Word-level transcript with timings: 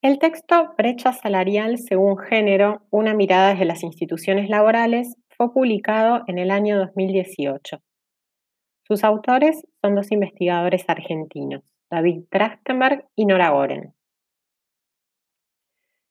El 0.00 0.20
texto 0.20 0.74
Brecha 0.78 1.12
salarial 1.12 1.76
según 1.76 2.18
género, 2.18 2.82
una 2.90 3.14
mirada 3.14 3.50
desde 3.50 3.64
las 3.64 3.82
instituciones 3.82 4.48
laborales, 4.48 5.16
fue 5.36 5.52
publicado 5.52 6.22
en 6.28 6.38
el 6.38 6.52
año 6.52 6.78
2018. 6.78 7.78
Sus 8.84 9.02
autores 9.02 9.66
son 9.82 9.96
dos 9.96 10.12
investigadores 10.12 10.84
argentinos, 10.86 11.64
David 11.90 12.26
Trachtenberg 12.30 13.08
y 13.16 13.26
Nora 13.26 13.50
Goren. 13.50 13.92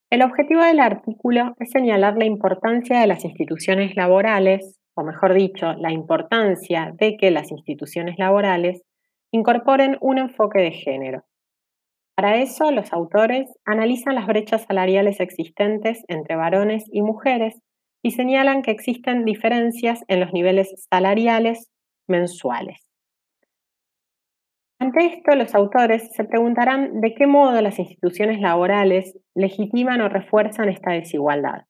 El 0.10 0.22
objetivo 0.22 0.66
del 0.66 0.82
artículo 0.82 1.56
es 1.58 1.72
señalar 1.72 2.18
la 2.18 2.26
importancia 2.26 3.00
de 3.00 3.08
las 3.08 3.24
instituciones 3.24 3.96
laborales, 3.96 4.78
o 4.96 5.04
mejor 5.04 5.34
dicho, 5.34 5.72
la 5.76 5.94
importancia 5.94 6.94
de 7.00 7.16
que 7.16 7.32
las 7.32 7.52
instituciones 7.52 8.20
laborales 8.20 8.84
incorporen 9.32 9.96
un 10.02 10.18
enfoque 10.18 10.60
de 10.60 10.72
género 10.72 11.24
para 12.18 12.38
eso, 12.38 12.72
los 12.72 12.94
autores 12.94 13.48
analizan 13.64 14.16
las 14.16 14.26
brechas 14.26 14.66
salariales 14.68 15.20
existentes 15.20 16.04
entre 16.08 16.36
varones 16.36 16.84
y 16.92 17.04
mujeres 17.04 17.62
y 18.04 18.10
señalan 18.10 18.64
que 18.64 18.72
existen 18.72 19.24
diferencias 19.24 20.04
en 20.08 20.22
los 20.22 20.34
niveles 20.34 20.88
salariales 20.90 21.70
mensuales. 22.08 22.90
Ante 24.80 25.06
esto, 25.06 25.36
los 25.36 25.54
autores 25.54 26.12
se 26.12 26.24
preguntarán 26.24 27.02
de 27.02 27.14
qué 27.14 27.28
modo 27.28 27.62
las 27.62 27.78
instituciones 27.78 28.42
laborales 28.42 29.16
legitiman 29.36 30.02
o 30.02 30.10
refuerzan 30.10 30.70
esta 30.70 30.94
desigualdad. 30.94 31.66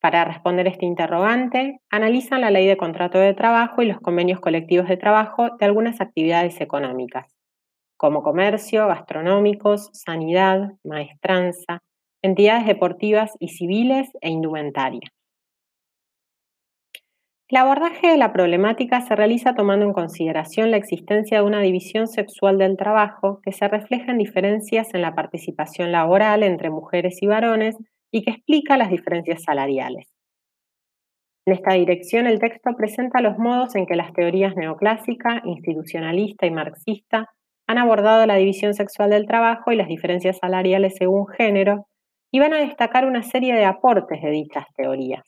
Para 0.00 0.24
responder 0.24 0.68
este 0.68 0.86
interrogante, 0.86 1.80
analizan 1.90 2.40
la 2.40 2.50
ley 2.50 2.66
de 2.66 2.78
contrato 2.78 3.18
de 3.18 3.34
trabajo 3.34 3.82
y 3.82 3.88
los 3.88 4.00
convenios 4.00 4.40
colectivos 4.40 4.88
de 4.88 4.96
trabajo 4.96 5.50
de 5.58 5.66
algunas 5.66 6.00
actividades 6.00 6.62
económicas 6.62 7.33
como 7.96 8.22
comercio, 8.22 8.86
gastronómicos, 8.86 9.90
sanidad, 9.92 10.72
maestranza, 10.84 11.82
entidades 12.22 12.66
deportivas 12.66 13.32
y 13.38 13.48
civiles 13.48 14.08
e 14.20 14.30
indumentaria. 14.30 15.08
El 17.48 17.58
abordaje 17.58 18.08
de 18.08 18.16
la 18.16 18.32
problemática 18.32 19.02
se 19.02 19.14
realiza 19.14 19.54
tomando 19.54 19.84
en 19.84 19.92
consideración 19.92 20.70
la 20.70 20.78
existencia 20.78 21.38
de 21.38 21.44
una 21.44 21.60
división 21.60 22.08
sexual 22.08 22.56
del 22.56 22.76
trabajo 22.76 23.40
que 23.42 23.52
se 23.52 23.68
refleja 23.68 24.10
en 24.10 24.18
diferencias 24.18 24.94
en 24.94 25.02
la 25.02 25.14
participación 25.14 25.92
laboral 25.92 26.42
entre 26.42 26.70
mujeres 26.70 27.22
y 27.22 27.26
varones 27.26 27.76
y 28.10 28.24
que 28.24 28.30
explica 28.30 28.78
las 28.78 28.90
diferencias 28.90 29.42
salariales. 29.42 30.08
En 31.46 31.52
esta 31.52 31.74
dirección, 31.74 32.26
el 32.26 32.38
texto 32.38 32.70
presenta 32.74 33.20
los 33.20 33.38
modos 33.38 33.76
en 33.76 33.84
que 33.84 33.96
las 33.96 34.14
teorías 34.14 34.56
neoclásica, 34.56 35.42
institucionalista 35.44 36.46
y 36.46 36.50
marxista 36.50 37.34
han 37.66 37.78
abordado 37.78 38.26
la 38.26 38.36
división 38.36 38.74
sexual 38.74 39.10
del 39.10 39.26
trabajo 39.26 39.72
y 39.72 39.76
las 39.76 39.88
diferencias 39.88 40.38
salariales 40.38 40.96
según 40.96 41.26
género 41.26 41.86
y 42.32 42.40
van 42.40 42.52
a 42.52 42.58
destacar 42.58 43.06
una 43.06 43.22
serie 43.22 43.54
de 43.54 43.64
aportes 43.64 44.20
de 44.20 44.30
dichas 44.30 44.66
teorías. 44.76 45.22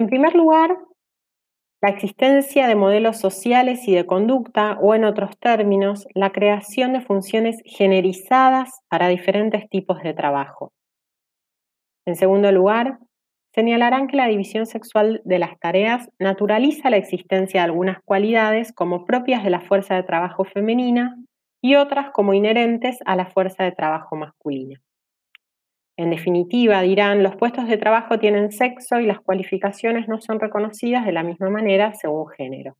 En 0.00 0.06
primer 0.06 0.34
lugar, 0.34 0.76
la 1.80 1.90
existencia 1.90 2.66
de 2.66 2.74
modelos 2.74 3.18
sociales 3.18 3.86
y 3.86 3.94
de 3.94 4.06
conducta, 4.06 4.78
o 4.80 4.94
en 4.94 5.04
otros 5.04 5.38
términos, 5.38 6.06
la 6.12 6.30
creación 6.30 6.92
de 6.92 7.00
funciones 7.00 7.62
generizadas 7.64 8.80
para 8.88 9.08
diferentes 9.08 9.68
tipos 9.68 10.02
de 10.02 10.12
trabajo. 10.12 10.72
En 12.04 12.16
segundo 12.16 12.50
lugar, 12.50 12.98
señalarán 13.58 14.06
que 14.06 14.16
la 14.16 14.28
división 14.28 14.66
sexual 14.66 15.20
de 15.24 15.40
las 15.40 15.58
tareas 15.58 16.08
naturaliza 16.20 16.90
la 16.90 16.96
existencia 16.96 17.60
de 17.60 17.64
algunas 17.64 17.98
cualidades 18.04 18.72
como 18.72 19.04
propias 19.04 19.42
de 19.42 19.50
la 19.50 19.60
fuerza 19.60 19.96
de 19.96 20.04
trabajo 20.04 20.44
femenina 20.44 21.16
y 21.60 21.74
otras 21.74 22.12
como 22.12 22.34
inherentes 22.34 22.98
a 23.04 23.16
la 23.16 23.26
fuerza 23.26 23.64
de 23.64 23.72
trabajo 23.72 24.14
masculina. 24.14 24.80
En 25.96 26.10
definitiva, 26.10 26.82
dirán, 26.82 27.24
los 27.24 27.34
puestos 27.34 27.66
de 27.66 27.76
trabajo 27.78 28.20
tienen 28.20 28.52
sexo 28.52 29.00
y 29.00 29.06
las 29.06 29.18
cualificaciones 29.18 30.06
no 30.06 30.20
son 30.20 30.38
reconocidas 30.38 31.04
de 31.04 31.10
la 31.10 31.24
misma 31.24 31.50
manera 31.50 31.94
según 31.94 32.28
género. 32.28 32.76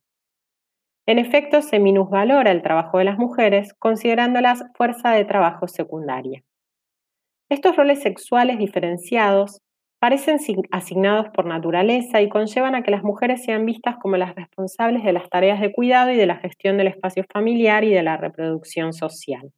En 1.06 1.18
efecto, 1.18 1.60
se 1.60 1.80
minusvalora 1.80 2.52
el 2.52 2.62
trabajo 2.62 2.98
de 2.98 3.04
las 3.04 3.18
mujeres 3.18 3.74
considerándolas 3.80 4.62
fuerza 4.76 5.10
de 5.10 5.24
trabajo 5.24 5.66
secundaria. 5.66 6.44
Estos 7.50 7.74
roles 7.74 8.00
sexuales 8.00 8.58
diferenciados 8.58 9.60
parecen 10.00 10.38
asignados 10.70 11.28
por 11.34 11.46
naturaleza 11.46 12.22
y 12.22 12.28
conllevan 12.28 12.74
a 12.74 12.82
que 12.82 12.90
las 12.90 13.02
mujeres 13.02 13.44
sean 13.44 13.66
vistas 13.66 13.96
como 14.00 14.16
las 14.16 14.34
responsables 14.34 15.02
de 15.04 15.12
las 15.12 15.28
tareas 15.28 15.60
de 15.60 15.72
cuidado 15.72 16.10
y 16.10 16.16
de 16.16 16.26
la 16.26 16.36
gestión 16.36 16.76
del 16.76 16.88
espacio 16.88 17.24
familiar 17.32 17.84
y 17.84 17.92
de 17.92 18.02
la 18.02 18.16
reproducción 18.16 18.92
social. 18.92 19.52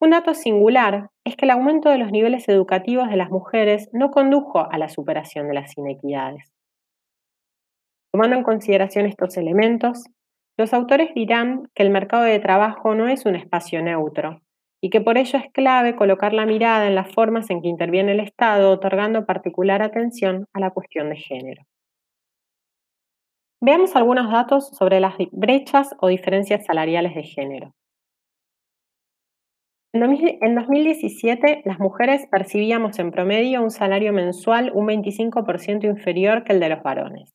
Un 0.00 0.10
dato 0.10 0.34
singular 0.34 1.08
es 1.24 1.36
que 1.36 1.46
el 1.46 1.50
aumento 1.50 1.88
de 1.88 1.96
los 1.96 2.12
niveles 2.12 2.46
educativos 2.48 3.08
de 3.08 3.16
las 3.16 3.30
mujeres 3.30 3.88
no 3.92 4.10
condujo 4.10 4.70
a 4.70 4.76
la 4.76 4.90
superación 4.90 5.48
de 5.48 5.54
las 5.54 5.78
inequidades. 5.78 6.52
Tomando 8.12 8.36
en 8.36 8.42
consideración 8.42 9.06
estos 9.06 9.36
elementos, 9.38 10.04
los 10.58 10.74
autores 10.74 11.14
dirán 11.14 11.70
que 11.74 11.82
el 11.82 11.90
mercado 11.90 12.24
de 12.24 12.38
trabajo 12.38 12.94
no 12.94 13.08
es 13.08 13.24
un 13.24 13.34
espacio 13.34 13.82
neutro, 13.82 14.43
y 14.84 14.90
que 14.90 15.00
por 15.00 15.16
ello 15.16 15.38
es 15.38 15.50
clave 15.50 15.96
colocar 15.96 16.34
la 16.34 16.44
mirada 16.44 16.86
en 16.86 16.94
las 16.94 17.10
formas 17.10 17.48
en 17.48 17.62
que 17.62 17.68
interviene 17.68 18.12
el 18.12 18.20
Estado, 18.20 18.70
otorgando 18.70 19.24
particular 19.24 19.80
atención 19.80 20.44
a 20.52 20.60
la 20.60 20.72
cuestión 20.72 21.08
de 21.08 21.16
género. 21.16 21.62
Veamos 23.62 23.96
algunos 23.96 24.30
datos 24.30 24.68
sobre 24.76 25.00
las 25.00 25.14
brechas 25.32 25.96
o 26.02 26.08
diferencias 26.08 26.66
salariales 26.66 27.14
de 27.14 27.22
género. 27.22 27.72
En 29.94 30.54
2017, 30.54 31.62
las 31.64 31.78
mujeres 31.78 32.26
percibíamos 32.30 32.98
en 32.98 33.10
promedio 33.10 33.62
un 33.62 33.70
salario 33.70 34.12
mensual 34.12 34.70
un 34.74 34.86
25% 34.86 35.84
inferior 35.84 36.44
que 36.44 36.52
el 36.52 36.60
de 36.60 36.68
los 36.68 36.82
varones. 36.82 37.32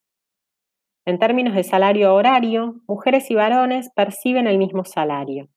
En 1.04 1.18
términos 1.18 1.56
de 1.56 1.64
salario 1.64 2.14
horario, 2.14 2.76
mujeres 2.88 3.32
y 3.32 3.34
varones 3.34 3.90
perciben 3.96 4.46
el 4.46 4.60
mismo 4.60 4.86
salario 4.86 5.50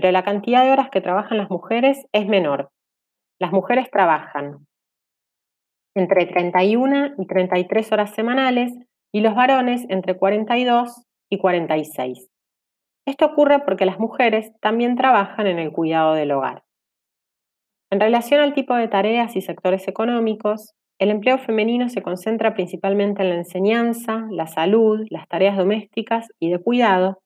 pero 0.00 0.12
la 0.12 0.22
cantidad 0.22 0.62
de 0.62 0.70
horas 0.70 0.90
que 0.90 1.00
trabajan 1.00 1.38
las 1.38 1.50
mujeres 1.50 2.06
es 2.12 2.24
menor. 2.28 2.70
Las 3.40 3.50
mujeres 3.50 3.90
trabajan 3.90 4.64
entre 5.96 6.26
31 6.26 7.14
y 7.18 7.26
33 7.26 7.90
horas 7.90 8.14
semanales 8.14 8.72
y 9.12 9.22
los 9.22 9.34
varones 9.34 9.86
entre 9.88 10.16
42 10.16 11.02
y 11.28 11.38
46. 11.38 12.28
Esto 13.08 13.26
ocurre 13.26 13.58
porque 13.64 13.86
las 13.86 13.98
mujeres 13.98 14.52
también 14.60 14.94
trabajan 14.94 15.48
en 15.48 15.58
el 15.58 15.72
cuidado 15.72 16.14
del 16.14 16.30
hogar. 16.30 16.62
En 17.90 17.98
relación 17.98 18.40
al 18.40 18.54
tipo 18.54 18.76
de 18.76 18.86
tareas 18.86 19.34
y 19.34 19.40
sectores 19.40 19.88
económicos, 19.88 20.74
el 21.00 21.10
empleo 21.10 21.38
femenino 21.38 21.88
se 21.88 22.02
concentra 22.02 22.54
principalmente 22.54 23.22
en 23.22 23.30
la 23.30 23.34
enseñanza, 23.34 24.28
la 24.30 24.46
salud, 24.46 25.04
las 25.10 25.26
tareas 25.26 25.56
domésticas 25.56 26.28
y 26.38 26.52
de 26.52 26.60
cuidado, 26.60 27.18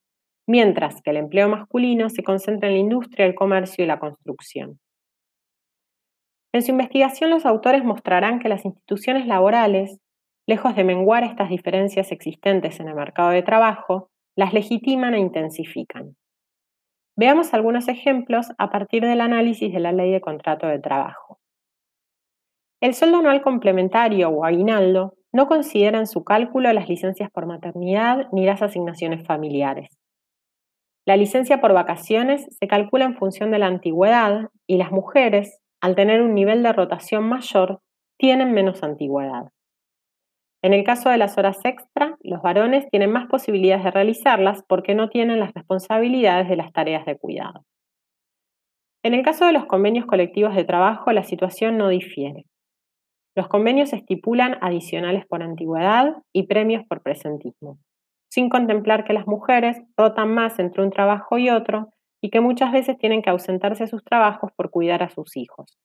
mientras 0.52 1.00
que 1.00 1.08
el 1.08 1.16
empleo 1.16 1.48
masculino 1.48 2.10
se 2.10 2.22
concentra 2.22 2.68
en 2.68 2.74
la 2.74 2.80
industria, 2.80 3.24
el 3.24 3.34
comercio 3.34 3.82
y 3.82 3.86
la 3.86 3.98
construcción. 3.98 4.78
En 6.52 6.60
su 6.60 6.72
investigación 6.72 7.30
los 7.30 7.46
autores 7.46 7.82
mostrarán 7.84 8.38
que 8.38 8.50
las 8.50 8.66
instituciones 8.66 9.26
laborales, 9.26 9.98
lejos 10.46 10.76
de 10.76 10.84
menguar 10.84 11.24
estas 11.24 11.48
diferencias 11.48 12.12
existentes 12.12 12.80
en 12.80 12.88
el 12.88 12.94
mercado 12.94 13.30
de 13.30 13.42
trabajo, 13.42 14.10
las 14.36 14.52
legitiman 14.52 15.14
e 15.14 15.20
intensifican. 15.20 16.16
Veamos 17.16 17.54
algunos 17.54 17.88
ejemplos 17.88 18.48
a 18.58 18.68
partir 18.68 19.04
del 19.04 19.22
análisis 19.22 19.72
de 19.72 19.80
la 19.80 19.92
ley 19.92 20.10
de 20.10 20.20
contrato 20.20 20.66
de 20.66 20.80
trabajo. 20.80 21.38
El 22.82 22.92
sueldo 22.92 23.20
anual 23.20 23.40
complementario 23.40 24.28
o 24.28 24.44
aguinaldo 24.44 25.14
no 25.32 25.46
considera 25.46 25.98
en 25.98 26.06
su 26.06 26.24
cálculo 26.24 26.70
las 26.74 26.90
licencias 26.90 27.30
por 27.30 27.46
maternidad 27.46 28.28
ni 28.32 28.44
las 28.44 28.60
asignaciones 28.60 29.26
familiares. 29.26 30.01
La 31.04 31.16
licencia 31.16 31.60
por 31.60 31.72
vacaciones 31.72 32.46
se 32.56 32.68
calcula 32.68 33.04
en 33.04 33.16
función 33.16 33.50
de 33.50 33.58
la 33.58 33.66
antigüedad 33.66 34.50
y 34.68 34.76
las 34.76 34.92
mujeres, 34.92 35.60
al 35.80 35.96
tener 35.96 36.22
un 36.22 36.32
nivel 36.32 36.62
de 36.62 36.72
rotación 36.72 37.24
mayor, 37.24 37.80
tienen 38.18 38.52
menos 38.52 38.84
antigüedad. 38.84 39.48
En 40.62 40.72
el 40.72 40.84
caso 40.84 41.10
de 41.10 41.18
las 41.18 41.36
horas 41.38 41.58
extra, 41.64 42.16
los 42.20 42.40
varones 42.40 42.88
tienen 42.88 43.10
más 43.10 43.26
posibilidades 43.26 43.82
de 43.82 43.90
realizarlas 43.90 44.62
porque 44.68 44.94
no 44.94 45.08
tienen 45.08 45.40
las 45.40 45.52
responsabilidades 45.54 46.48
de 46.48 46.54
las 46.54 46.72
tareas 46.72 47.04
de 47.04 47.18
cuidado. 47.18 47.64
En 49.02 49.14
el 49.14 49.24
caso 49.24 49.44
de 49.44 49.52
los 49.52 49.66
convenios 49.66 50.06
colectivos 50.06 50.54
de 50.54 50.62
trabajo, 50.62 51.10
la 51.10 51.24
situación 51.24 51.78
no 51.78 51.88
difiere. 51.88 52.46
Los 53.34 53.48
convenios 53.48 53.92
estipulan 53.92 54.56
adicionales 54.60 55.26
por 55.26 55.42
antigüedad 55.42 56.14
y 56.32 56.44
premios 56.44 56.84
por 56.86 57.02
presentismo 57.02 57.78
sin 58.32 58.48
contemplar 58.48 59.04
que 59.04 59.12
las 59.12 59.26
mujeres 59.26 59.82
rotan 59.94 60.32
más 60.32 60.58
entre 60.58 60.82
un 60.82 60.88
trabajo 60.90 61.36
y 61.36 61.50
otro 61.50 61.90
y 62.22 62.30
que 62.30 62.40
muchas 62.40 62.72
veces 62.72 62.96
tienen 62.96 63.20
que 63.20 63.28
ausentarse 63.28 63.84
a 63.84 63.86
sus 63.86 64.02
trabajos 64.02 64.50
por 64.56 64.70
cuidar 64.70 65.02
a 65.02 65.10
sus 65.10 65.36
hijos. 65.36 65.78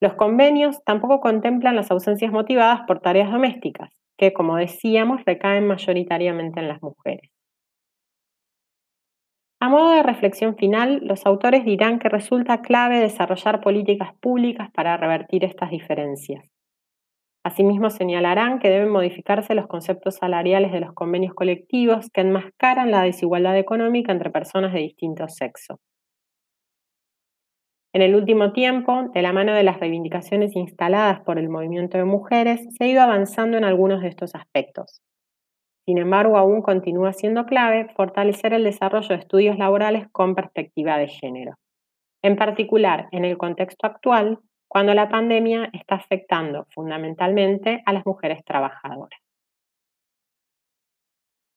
Los 0.00 0.14
convenios 0.14 0.84
tampoco 0.84 1.18
contemplan 1.18 1.74
las 1.74 1.90
ausencias 1.90 2.30
motivadas 2.30 2.82
por 2.86 3.00
tareas 3.00 3.32
domésticas, 3.32 3.90
que, 4.16 4.32
como 4.32 4.54
decíamos, 4.54 5.24
recaen 5.26 5.66
mayoritariamente 5.66 6.60
en 6.60 6.68
las 6.68 6.80
mujeres. 6.80 7.28
A 9.58 9.68
modo 9.68 9.94
de 9.94 10.04
reflexión 10.04 10.54
final, 10.54 11.00
los 11.02 11.26
autores 11.26 11.64
dirán 11.64 11.98
que 11.98 12.08
resulta 12.08 12.62
clave 12.62 13.00
desarrollar 13.00 13.60
políticas 13.60 14.14
públicas 14.20 14.70
para 14.70 14.96
revertir 14.96 15.42
estas 15.44 15.70
diferencias. 15.70 16.44
Asimismo, 17.46 17.90
señalarán 17.90 18.58
que 18.58 18.70
deben 18.70 18.88
modificarse 18.88 19.54
los 19.54 19.68
conceptos 19.68 20.16
salariales 20.16 20.72
de 20.72 20.80
los 20.80 20.92
convenios 20.94 21.32
colectivos 21.32 22.10
que 22.12 22.22
enmascaran 22.22 22.90
la 22.90 23.02
desigualdad 23.02 23.56
económica 23.56 24.10
entre 24.10 24.32
personas 24.32 24.72
de 24.72 24.80
distinto 24.80 25.28
sexo. 25.28 25.78
En 27.94 28.02
el 28.02 28.16
último 28.16 28.52
tiempo, 28.52 29.10
de 29.14 29.22
la 29.22 29.32
mano 29.32 29.54
de 29.54 29.62
las 29.62 29.78
reivindicaciones 29.78 30.56
instaladas 30.56 31.20
por 31.20 31.38
el 31.38 31.48
movimiento 31.48 31.98
de 31.98 32.04
mujeres, 32.04 32.66
se 32.76 32.82
ha 32.82 32.88
ido 32.88 33.00
avanzando 33.00 33.56
en 33.56 33.62
algunos 33.62 34.02
de 34.02 34.08
estos 34.08 34.34
aspectos. 34.34 35.00
Sin 35.86 35.98
embargo, 35.98 36.38
aún 36.38 36.62
continúa 36.62 37.12
siendo 37.12 37.46
clave 37.46 37.86
fortalecer 37.94 38.54
el 38.54 38.64
desarrollo 38.64 39.10
de 39.10 39.22
estudios 39.22 39.56
laborales 39.56 40.08
con 40.10 40.34
perspectiva 40.34 40.98
de 40.98 41.06
género. 41.06 41.54
En 42.24 42.34
particular, 42.34 43.06
en 43.12 43.24
el 43.24 43.38
contexto 43.38 43.86
actual, 43.86 44.40
cuando 44.68 44.94
la 44.94 45.08
pandemia 45.08 45.70
está 45.72 45.96
afectando 45.96 46.66
fundamentalmente 46.74 47.82
a 47.86 47.92
las 47.92 48.04
mujeres 48.06 48.44
trabajadoras. 48.44 49.25